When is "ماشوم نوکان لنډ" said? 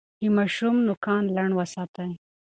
0.37-1.53